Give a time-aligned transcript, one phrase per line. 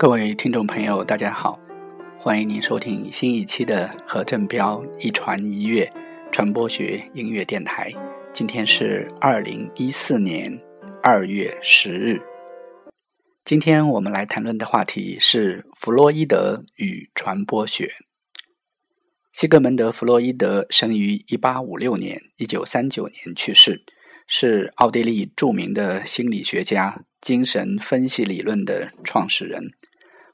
[0.00, 1.60] 各位听众朋友，大家好，
[2.18, 5.92] 欢迎您收听新一期的何振彪一传一乐
[6.32, 7.92] 传播学音乐电台。
[8.32, 10.58] 今天是二零一四年
[11.02, 12.18] 二月十日。
[13.44, 17.92] 今天我们来谈论的话题是弗洛伊德与传播学。
[19.34, 23.84] 西格蒙德·弗洛伊德生于一八五六年，一九三九年去世，
[24.26, 29.72] 是奥地利著名的心理学家、精神分析理论的创始人。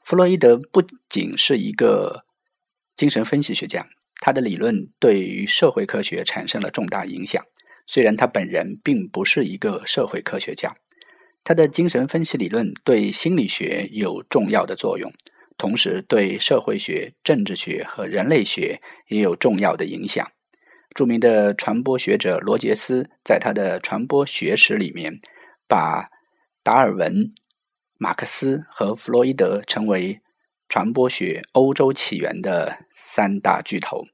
[0.07, 2.23] 弗洛伊德不仅是一个
[2.95, 3.89] 精神分析学家，
[4.21, 7.43] 他的理论对于社会科学产生了重大影响。
[7.85, 10.73] 虽然他本人并不是一个社会科学家，
[11.43, 15.11] 他的精神分析理论对心理学有重要的作用，
[15.57, 20.25] 同时对社会学、政治学和人类学也有重要的影响。
[20.95, 25.19] 著名的传播学者罗杰斯在他的《传播学史》里面，
[25.67, 26.05] 把
[26.63, 27.29] 达尔文。
[27.99, 30.21] 马克思和弗洛伊德成为
[30.69, 34.05] 传播学欧洲起源的三大巨头。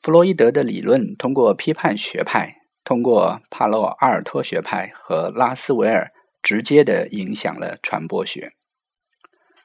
[0.00, 8.52] 弗洛伊德的理论通过批判学派、通过帕洛阿尔托学派和拉斯维尔，直接的影响了传播学。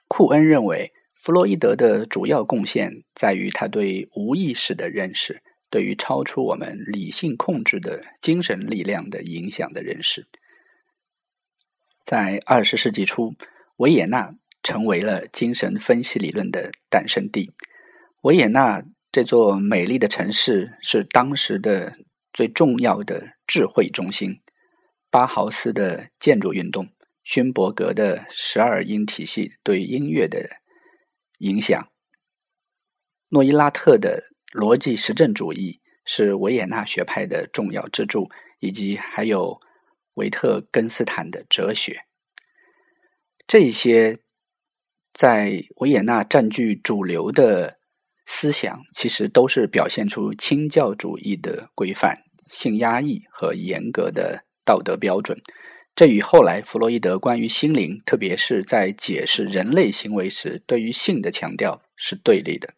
[0.07, 10.27] 库恩认为，弗洛伊德的主要贡献在于他对无意识的认识，对于超出我们理性控制的精神力量的影响的认识。
[12.09, 13.35] 在二十世纪初，
[13.75, 17.51] 维也纳成为了精神分析理论的诞生地。
[18.23, 21.99] 维也纳这座美丽的城市是当时的
[22.33, 24.41] 最重要的智慧中心。
[25.11, 26.89] 巴豪斯的建筑运动，
[27.23, 30.49] 勋伯格的十二音体系对音乐的
[31.37, 31.89] 影响，
[33.27, 39.61] 诺伊拉特的逻辑实证主义是维也纳学派的重要支柱，以及还有。
[40.15, 42.01] 维特根斯坦的哲学，
[43.47, 44.19] 这些
[45.13, 47.79] 在维也纳占据主流的
[48.25, 55.41] 思想，其实都是表现出清教主义的规范、性压抑和严格的道德标准。
[55.95, 62.73] 这与后来弗洛伊德关于心灵，特别是在解释人类行为时对于性的强调是对立的。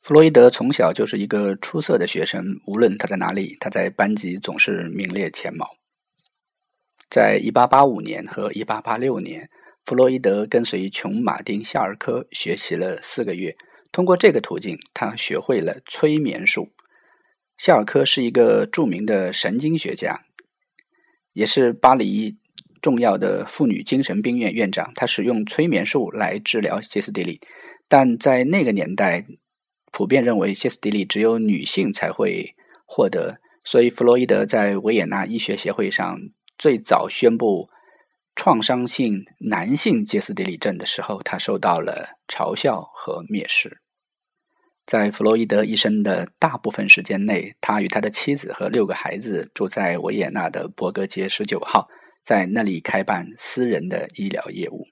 [0.00, 5.68] 弗洛伊德从小就是一个出色的学生，无论他在哪里，他在班级总是名列前茅。
[7.12, 9.50] 在1885年和1886年，
[9.84, 13.54] 弗洛伊德跟随琼·马丁·夏尔科学习了四个月。
[13.92, 16.72] 通过这个途径，他学会了催眠术。
[17.58, 20.22] 夏尔科是一个著名的神经学家，
[21.34, 22.38] 也是巴黎
[22.80, 24.90] 重要的妇女精神病院院长。
[24.94, 27.42] 他使用催眠术来治疗歇斯底里，
[27.88, 29.26] 但在那个年代，
[29.92, 32.54] 普遍认为歇斯底里只有女性才会
[32.86, 36.18] 获得，所以弗洛伊德在维也纳医学协会上。
[36.62, 37.68] 最早宣布
[38.36, 43.80] 创伤性男性歇斯底里症的时候，他受到了嘲笑和蔑视。
[44.86, 51.88] 在弗洛伊德一生的大部分时间内，他与他的妻子和六个孩子住在维也纳的伯格街十九号，
[52.22, 54.86] 在那里开办私人的医疗业务。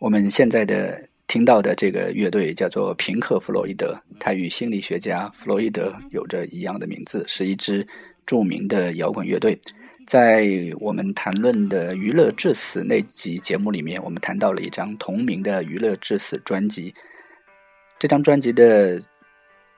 [0.00, 1.05] 我们现在的。
[1.26, 7.86] 听到的这个乐队叫做平克·弗洛伊德，他与心理学家弗洛伊德有着一样的名字，是一支
[8.24, 9.58] 著名的摇滚乐队。
[10.06, 10.48] 在
[10.78, 16.94] 我们谈论的《娱乐至死》那集节目里面，我们谈到了一张同名的《娱乐至死》专辑。
[17.98, 19.02] 这张专辑的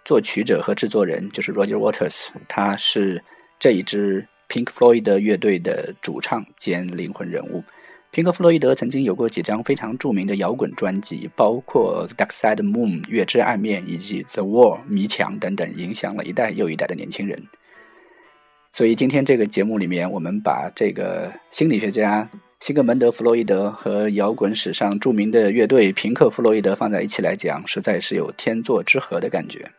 [0.05, 3.25] 作曲者和制作人就是 Roger Waters，他是
[3.59, 7.65] 这一支 Pink Floyd 乐队的主唱兼灵魂人物。
[8.11, 17.41] 平克·弗洛伊德曾经有过几张非常著名的摇滚专辑，包括《Dark Side Moon》月之暗面以及《The Wall》迷墙等等，影响了一代又一代的年轻人。
[18.73, 22.29] 所以今天这个节目里面，我们把这个心理学家
[22.61, 29.71] 西格蒙德·弗洛伊德和摇滚史上著名的乐队平克·弗洛伊德放在一起来讲，实在是有天作之合的感觉。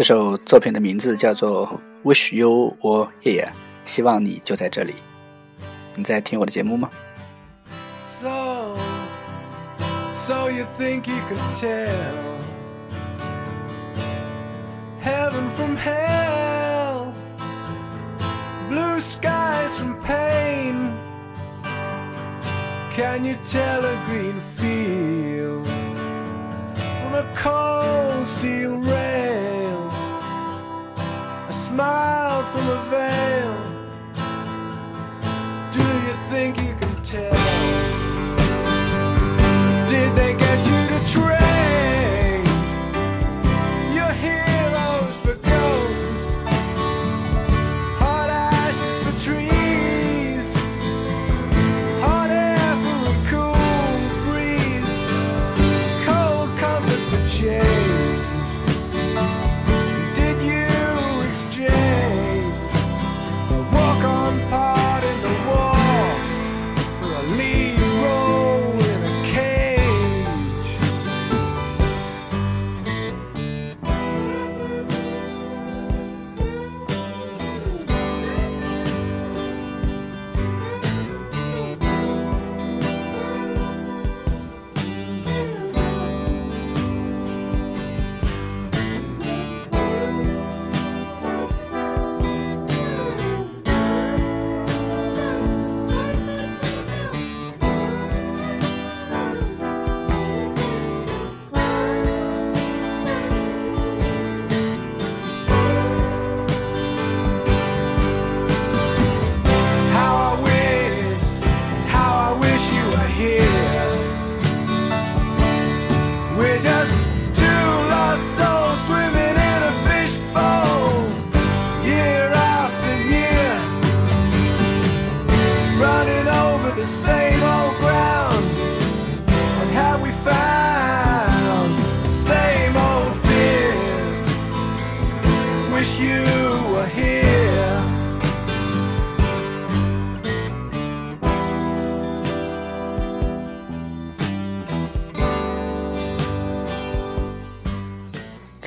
[0.00, 1.68] 这首作品的名字叫做
[2.08, 3.44] 《Wish You Were Here》，
[3.84, 4.94] 希望你就在这里。
[5.94, 6.88] 你在听我的节目吗
[8.18, 8.78] ？So,
[10.16, 11.90] so you think you could tell
[15.02, 17.12] heaven from hell?
[18.70, 20.96] blue skies from pain.
[22.96, 25.66] Can you tell a green field
[27.02, 29.29] from a cold steel rail?
[31.80, 33.56] Smile from a veil.
[35.72, 37.39] Do you think you can tell?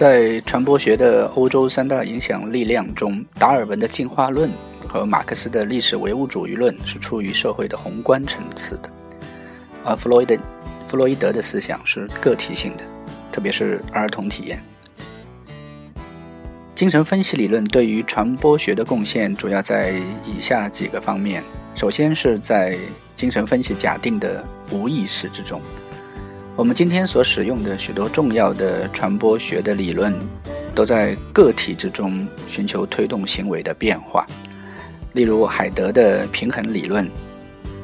[0.03, 4.51] 在传播学的欧洲三大影响力量中，达尔文的进化论
[4.85, 8.91] 和马克思的历史唯物主义论是处于社会的宏观层次的，
[9.85, 10.37] 而弗洛伊德
[10.85, 12.83] 弗洛伊德的思想是个体性的，
[13.31, 14.61] 特别是儿童体验。
[16.75, 19.93] 精神分析理论对于传播学的贡献主要在
[20.25, 21.41] 以下几个方面：
[21.75, 22.77] 首先是在
[23.15, 25.61] 精神分析假定的无意识之中。
[26.55, 30.13] 我们今天所使用的许多重要的传播学的理论，
[30.75, 34.23] 都在个体之中寻求推动行为的变化。
[35.13, 37.09] 例如，海德的平衡理论、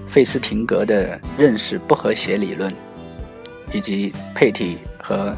[0.08, 2.72] 费斯廷格的认识不和谐理论，
[3.74, 5.36] 以及佩蒂和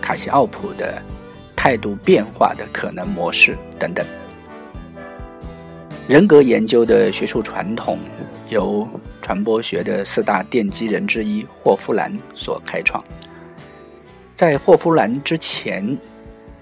[0.00, 1.02] 卡西奥普的
[1.56, 4.06] 态度变化的可能模式等等。
[6.06, 7.98] 人格研究的学术传统
[8.48, 8.88] 由
[9.28, 13.04] 传播学的四大奠基人之一霍夫兰所开创。
[14.34, 15.98] 在霍夫兰之前，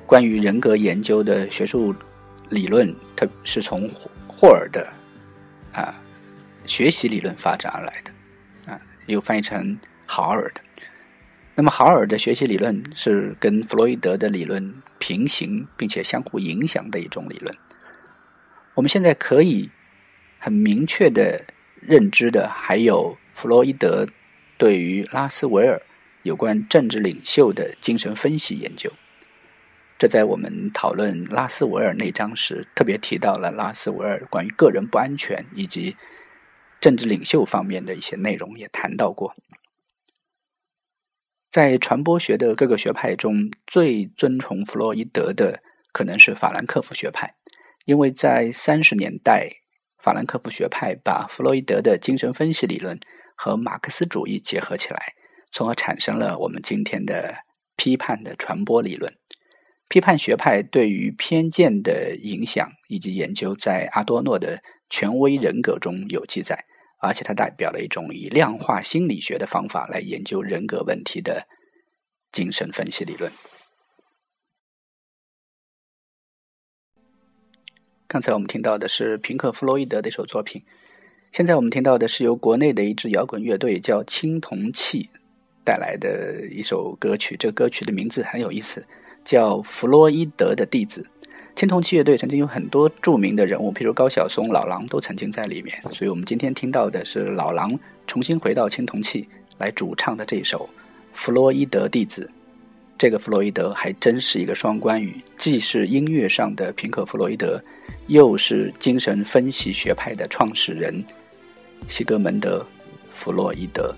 [0.05, 1.95] 关于人格研究的学术
[2.49, 3.89] 理论，它是从
[4.27, 4.85] 霍尔的
[5.73, 5.95] 啊
[6.65, 10.61] 学习理论发展而来的，啊，又翻译成豪尔的。
[11.55, 17.55] 那么，豪尔的学习理论是跟弗洛伊德的理论平行并且相互影响的一种理论。
[18.75, 19.71] 我们现在可以
[20.41, 21.45] 很明确的
[21.89, 24.09] 认知的，还有弗洛伊德
[24.59, 25.81] 对于拉斯维尔
[26.23, 28.93] 有关政治领袖的精神分析研究。
[29.99, 35.97] 这在我们讨论拉斯维尔那章时，特别提到了拉斯维尔关于个人不安全以及
[36.81, 39.35] 政治领袖方面的一些内容，也谈到过。
[41.51, 45.63] 在传播学的各个学派中，最尊崇弗洛伊德的
[45.93, 47.35] 可能是法兰克福学派。
[47.87, 49.49] 因为在三十年代，
[50.07, 52.97] 法兰克福学派把弗洛伊德的精神分析理论
[53.35, 55.15] 和马克思主义结合起来，
[55.51, 57.39] 从而产生了我们今天的
[57.75, 59.13] 批判的传播理论。
[59.89, 66.67] 批判学派对于偏见的影响以及研究，在阿多诺的权威人格中有记载，
[67.01, 71.49] 而且它代表了一种以量化心理学的方法来研究人格问题的
[72.31, 73.33] 精神分析理论。
[78.17, 80.63] 刚才我们听到的是平克·弗洛伊德的一首作品，
[81.33, 85.11] 现在我们听到的是由国内的一支摇滚乐队叫青铜器
[85.63, 87.37] 带来的一首歌曲。
[87.39, 88.87] 这歌曲的名字很有意思，
[89.23, 91.03] 叫《弗洛伊德的弟子》。
[91.55, 95.79] 青铜器乐队曾经有很多著名的人物，譬如高晓松、老狼都曾经在里面。
[95.91, 100.67] 所以我们今天听到的是老狼重新回到青铜器来主唱的这首
[101.13, 102.31] 《弗洛伊德弟子》。
[102.99, 107.63] 这个弗洛伊德还真是一个双关语，既是音乐上的平克·弗洛伊德。
[108.09, 111.05] 又是精神分析学派的创始人
[111.89, 112.65] 西格蒙德·
[113.11, 113.93] 弗洛伊德。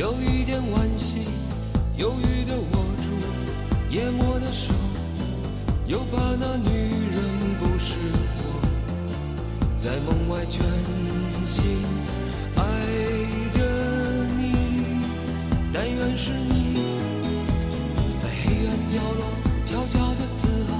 [0.00, 1.18] 有一点惋惜，
[1.98, 3.10] 犹豫的握住
[3.90, 4.72] 淹没的手，
[5.86, 6.70] 又怕那女
[7.10, 7.16] 人
[7.58, 7.96] 不是
[8.38, 8.42] 我，
[9.76, 10.64] 在梦外全
[11.44, 11.62] 心
[12.56, 12.62] 爱
[13.52, 14.54] 的你，
[15.70, 16.80] 但愿是你，
[18.16, 19.20] 在黑暗角落
[19.66, 20.72] 悄悄的自豪，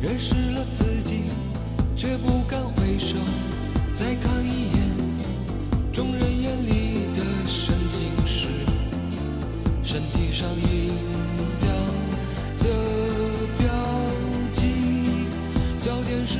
[0.00, 1.24] 认识了自己，
[1.94, 3.16] 却不敢回首。
[3.92, 4.80] 再看一眼，
[5.92, 8.19] 众人眼里的神经是
[9.92, 10.94] 身体上印
[11.58, 11.68] 掉
[12.60, 12.64] 的
[13.58, 13.66] 标
[14.52, 14.70] 记，
[15.80, 16.38] 焦点是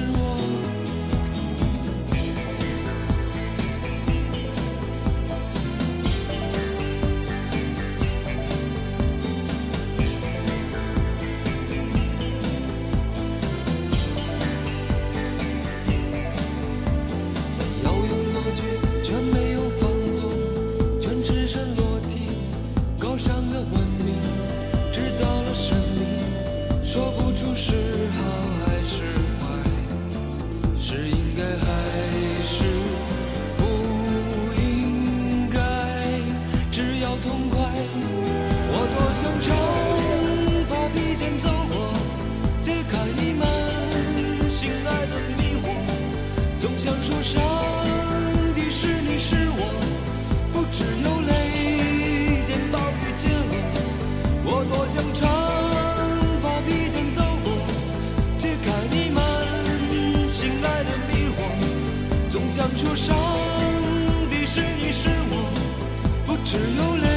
[46.60, 47.42] 总想说上
[48.54, 49.72] 帝是你是我，
[50.52, 53.56] 不只有雷电暴雨结合。
[54.44, 55.26] 我多想长
[56.42, 57.50] 发披肩走过，
[58.36, 59.18] 解开你们
[60.28, 61.40] 心爱的迷惑。
[62.30, 63.16] 总想说上
[64.28, 65.34] 帝是你是我，
[66.26, 67.08] 不只有雷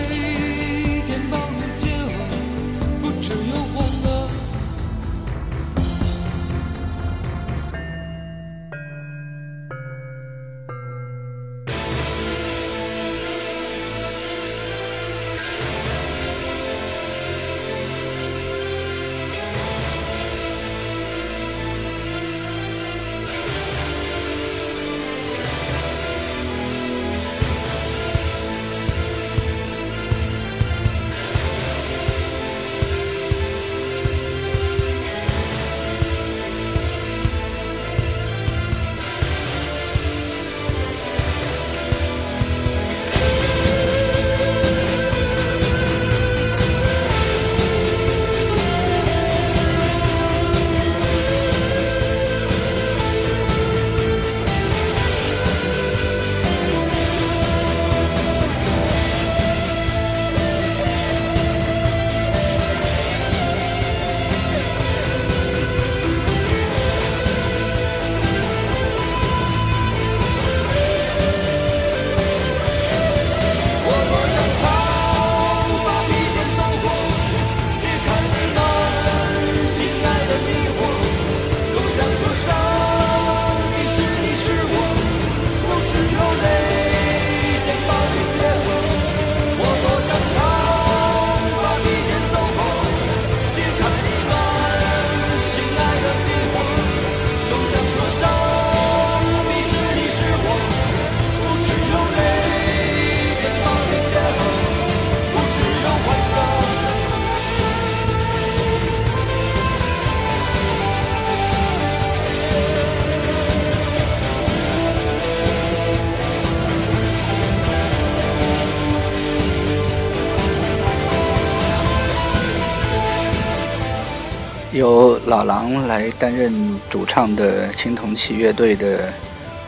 [124.83, 129.13] 由老狼来担任主唱的青铜器乐队的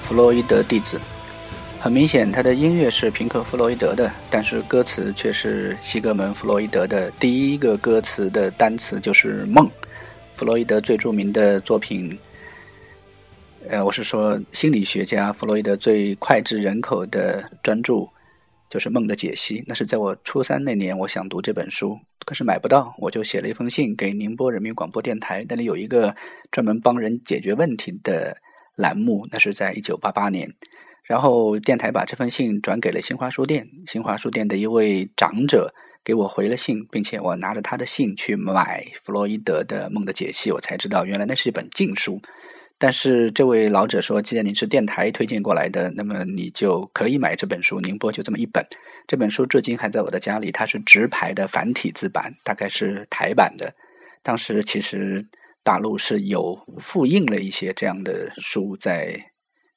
[0.02, 1.00] 弗洛伊德弟子。
[1.80, 7.10] 很明显，他的音乐是平克·弗洛伊德的，但是歌词却是西格蒙·弗洛伊德的。
[7.12, 9.72] 第一个歌词的单词就是“梦”。
[10.36, 12.20] 弗洛伊德最著名的作品，
[13.70, 18.06] 呃，我是说心理学家弗洛伊德最脍炙人口的专著
[18.70, 19.60] 就是《梦的解析》。
[19.66, 26.15] 那是在我初三那年，我想读这本书，可是买不到，我就写了一封信给宁波人民广播电台，那里有一个
[26.51, 28.38] 专门帮人解决问题的
[28.75, 29.27] 栏目。
[29.32, 30.51] 那是在一九八八年，
[31.03, 42.20] 然后电台把这封信转给了新华书店，新华书店的一位长者给我回了信，并且我拿着他的信去买弗洛伊德的《梦的解析》，我才知道原来那是一本禁书。
[42.77, 47.79] 但是这位老者说，既然您是电台推荐过来的，那么你就可以买这本书。
[47.79, 48.65] 宁波就这么一本，
[49.08, 50.51] 这本书至今还在我的家里。
[50.51, 53.74] 它是直排的繁体字版，大概是台版的。
[54.22, 55.25] 当时其实
[55.63, 59.32] 大陆是有复印了一些这样的书在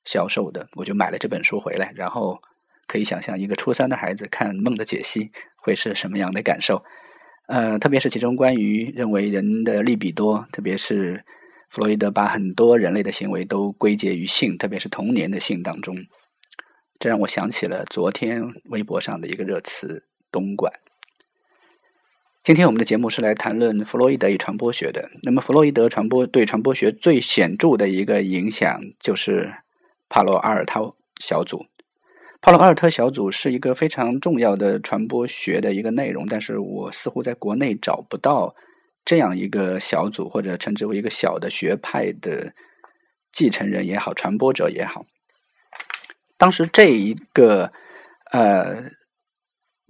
[0.04, 1.92] 销售的，我就买了这本书回来。
[1.94, 2.40] 然后
[2.88, 5.24] 可以想象一个初三的孩子看《梦的解析》
[5.62, 6.82] 会是什么样的感受。
[7.46, 11.24] 呃，特别是其中关于认为人的利比多，特别是。
[11.68, 15.96] 弗洛伊德把很多人类的行为都归结于性，特别是童年的性当中。
[16.98, 20.72] 这让我想起了昨天微博上的一个热词“东莞”。
[22.42, 25.10] 今天我们的节目是来谈论弗洛伊德与传播学的。
[25.22, 29.52] 那么，弗洛伊德传播对传播学最显著的一个影响，就是
[30.08, 31.66] 帕罗阿尔特小组。
[32.40, 38.54] 帕罗阿尔特小组是一个非常重要的传播学的一个内容，但是我似乎在国内找不到。
[39.08, 42.52] 这样一个小组，或者称之为一个小的学派的
[43.32, 45.02] 继承人也好，传播者也好，
[46.36, 47.72] 当时这一个
[48.32, 48.90] 呃，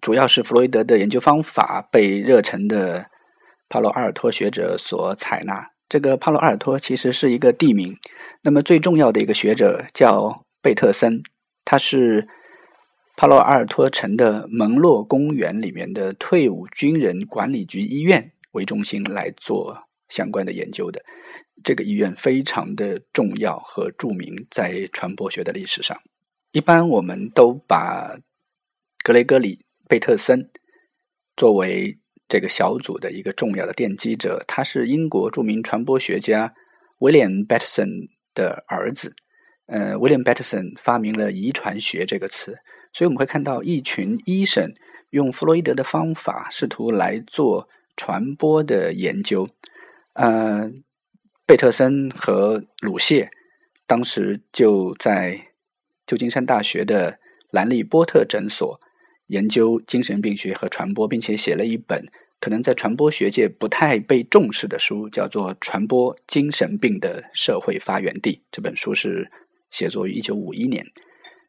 [0.01, 3.11] 主要是弗洛伊德的研究方法被热忱的
[3.69, 5.73] 帕洛阿尔托学者所采纳。
[5.89, 7.99] 这个帕洛阿尔托其实是一个地名。
[8.45, 11.25] 那么最重要的一个学者叫贝特森，
[11.65, 12.29] 他是
[13.17, 18.31] 帕洛阿尔托城的蒙洛公园里面的退伍军人管理局医院。
[18.53, 21.05] 为中心来做相关的研究的，
[21.63, 26.01] 这个医院非常的重要和著名，在传播学的历史上，
[26.53, 28.19] 一般我们都把
[29.05, 30.51] 格雷戈里·贝特森
[31.37, 34.43] 作为这个小组的一个重要的奠基者。
[34.49, 36.55] 他是英国著名传播学家
[37.01, 37.89] 威廉·贝特森
[38.33, 39.15] 的儿子。
[39.67, 42.57] 呃，威廉·贝特森发明了遗传学这个词，
[42.95, 44.73] 所以我们会看到一群医生
[45.11, 47.69] 用弗洛伊德的方法，试图来做。
[47.99, 49.49] 传播的研究，
[50.15, 50.71] 呃，
[51.45, 53.29] 贝特森和鲁谢
[53.87, 55.49] 当时就在
[56.07, 57.19] 旧金山大学的
[57.51, 58.81] 兰利波特诊所
[59.27, 62.07] 研究精神病学和传播，并且写了一本
[62.41, 68.33] 可能在传播学界不太被重视的书，叫做《传播精神病的社会发源地》。
[68.53, 69.29] 这本书是
[69.73, 70.87] 写作于一九五一年，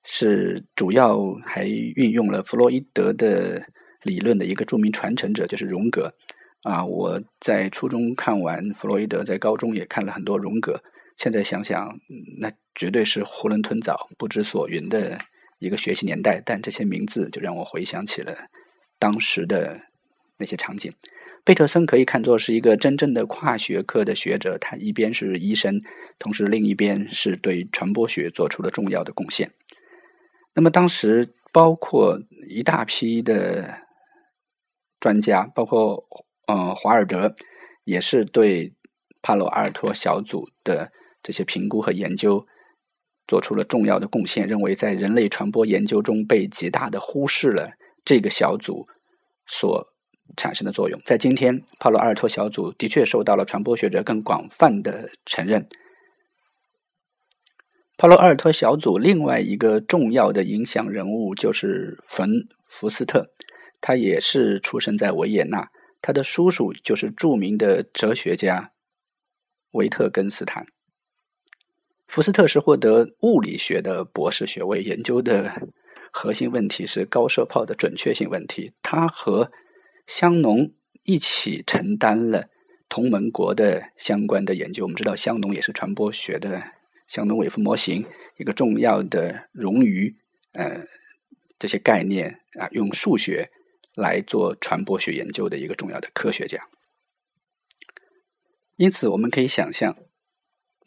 [0.04, 3.68] 是主要还运用了弗洛伊德的
[4.02, 6.14] 理论的一个著名传承者，就是荣格。
[6.64, 10.84] 啊，我在初中看完弗洛伊德，在高中也看了很多荣格。
[11.16, 11.98] 现在想想，
[12.40, 15.18] 那绝对是囫囵吞枣、不知所云的
[15.60, 16.42] 一个学习年代。
[16.46, 18.36] 但这些名字就让我回想起了
[18.98, 19.80] 当时的
[20.38, 20.94] 那些场景。
[21.46, 25.80] 贝特森可以看作是一个真正的跨学科的学者，他一边是医生，
[26.18, 29.52] 同时另一边是对传播学做出了重要的贡献。
[30.56, 32.20] 那么当时包括
[32.50, 33.80] 一大批的
[35.00, 36.06] 专家，包括。
[36.50, 37.36] 嗯，华尔德
[37.84, 38.74] 也是对
[39.22, 42.48] 帕洛阿尔托小组的这些评估和研究
[43.28, 48.88] 做出了重要的贡献，认为在人类传播研究中被极大的忽视了这个小组
[49.46, 49.94] 所
[50.36, 51.00] 产生的作用。
[51.06, 55.68] 在今天，帕洛阿尔托小组的确受到了传播学者更广泛的承认。
[57.96, 63.28] 帕洛阿尔托小组另外一个重要的影响人物就是冯福斯特，
[63.80, 65.70] 他也是出生在维也纳。
[66.02, 68.72] 他的叔叔就是著名的哲学家
[69.72, 70.66] 维特根斯坦。
[72.08, 75.68] 福斯特是获得物理学的博士学位，研究的
[76.12, 78.74] 核心问题是高射炮的准确性问题。
[78.82, 79.52] 他和
[80.08, 80.72] 香农
[81.04, 82.50] 一起承担了
[82.88, 84.86] 同盟国的相关的研究。
[84.86, 86.64] 我们知道，香农也是传播学的
[87.08, 88.08] 香农韦夫模型
[88.38, 90.16] 一个重要的冗余
[90.54, 90.86] 呃
[91.60, 93.52] 这些概念啊，用数学。
[94.00, 96.68] 来做传播学研究的一个重要的科学家，
[98.78, 99.98] 因此我们可以想象，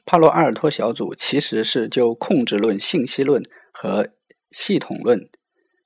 [0.04, 4.08] 帕洛阿尔托小组其实是就控制论、信息论和
[4.50, 5.28] 系统论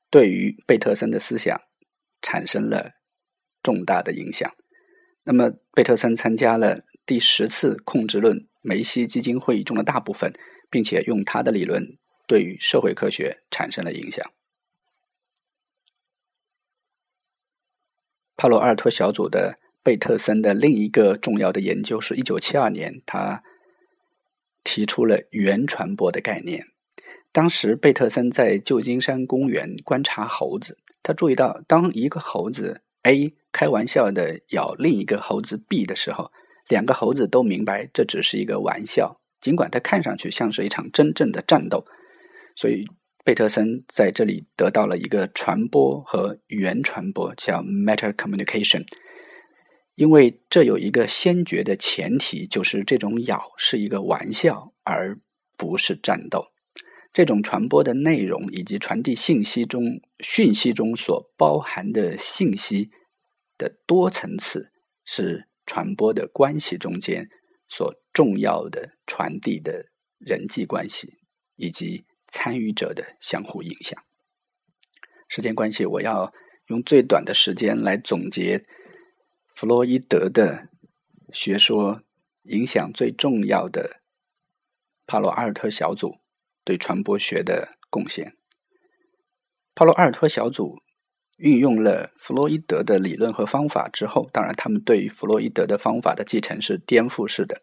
[0.09, 1.61] 对于贝特森的思想
[2.23, 2.93] 产生了
[3.63, 4.51] 重大的影响。
[5.25, 10.33] 那么，贝特森参加了第十次控制论梅西基金会议中的大部分，
[10.71, 14.25] 并且用他的理论对于社会科学产生了影响。
[18.37, 23.43] 帕洛阿尔托小组的贝特森的另一个重要的研究是1972年，他
[24.63, 26.67] 提出了原传播的概念。
[27.33, 36.33] 当时贝特森在旧金山公园观察猴子，他注意到，当一个猴子 A 开玩笑的咬另一个猴子 B 的时候，
[36.69, 41.87] 两个猴子都明白这只是一个玩笑，尽管它看上去像是一场真正的战斗。
[42.55, 42.87] 所以，
[43.27, 48.87] 贝特森在这里得到了一个传播和语言传播，叫 meta communication。
[49.97, 55.19] 因为这有一个先决的前提，就是这种咬是一个玩笑，而
[55.57, 56.53] 不是战斗。
[57.13, 62.91] 这种传播的内容以及传递信息中讯息中所包含的信息
[63.59, 64.71] 的多层次，
[65.05, 67.29] 是传播的关系中间
[67.69, 69.87] 所重要的传递的
[70.19, 71.15] 人际关系
[71.57, 72.06] 以及
[72.37, 73.99] 参与者的相互影响。
[75.27, 76.35] 时间关系，我要
[76.67, 78.63] 用最短的时间来总结。
[79.55, 80.69] 弗洛伊德的
[81.33, 82.03] 学说
[82.43, 84.03] 影响最重要的
[85.07, 86.19] 帕洛阿尔特小组
[86.63, 88.37] 对传播学的贡献。
[89.75, 90.83] 帕洛阿尔特小组
[91.39, 97.63] 运用了弗洛伊德的理论和方法之后，当然，他们对于弗洛伊德的方法的继承是颠覆式的。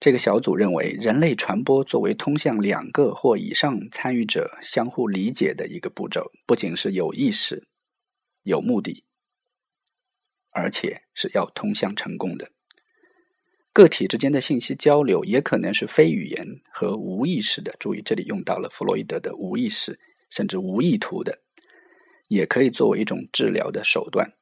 [0.00, 7.66] 这个小组认为，人类传播作为通向两个或以上参与者相互理解的一个步骤，不仅是有意识、
[8.42, 9.04] 有目的。
[10.50, 12.50] 而且是要通向成功的。
[13.72, 17.76] 个体之间的信息交流也可能是非语言和无意识的。
[17.78, 21.42] 注意，这里用到了弗洛伊德的无意识，甚至无意图的，
[22.26, 24.32] 也可以作为一种治疗的手段。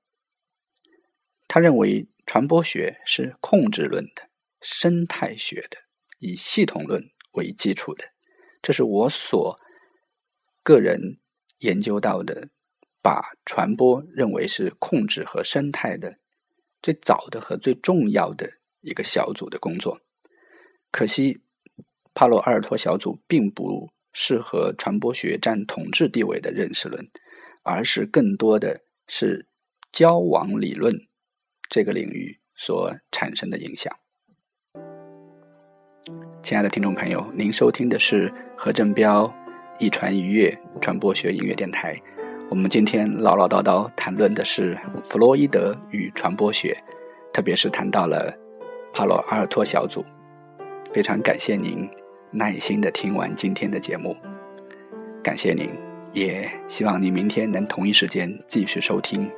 [1.48, 4.25] 他认为传播学是控制论的、
[4.68, 5.79] 生态学的，
[6.18, 7.00] 以系统论
[7.35, 8.05] 为基础的。
[8.61, 9.59] 这是我所
[10.64, 11.20] 个人
[11.61, 12.48] 研究到的。
[13.02, 16.18] 把传播认为是控制和生态的
[16.83, 18.50] 最早的和最重要的
[18.81, 20.00] 一个小组的工作。
[20.90, 21.40] 可惜，
[22.14, 27.09] 帕洛阿尔托小组并不适合传播学占统治地位的认识论，
[27.62, 29.46] 而是更多的是
[29.92, 31.07] 交往理论
[31.70, 33.96] 这个领域所产生的影响。
[36.42, 39.32] 亲爱的听众朋友，您收听的是何振彪
[39.80, 42.00] 一传一乐传播学音乐电台。
[42.48, 46.76] 我们今天唠唠叨叨谈论的是弗洛伊德与传播学，
[47.32, 48.32] 特别是谈到了
[48.92, 50.04] 帕洛阿尔托小组。
[50.92, 51.88] 非常感谢您
[52.30, 54.16] 耐心的听完今天的节目，
[55.24, 55.68] 感谢您，
[56.12, 59.28] 也希望您明天能同一时间继续收听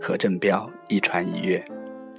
[0.00, 1.62] 何振彪一传一乐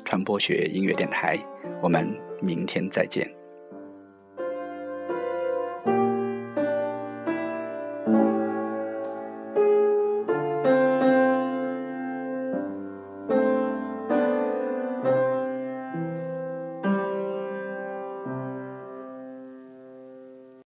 [0.05, 1.36] 传播学音乐电台。
[1.81, 2.07] 我们
[2.43, 3.37] 明天再见。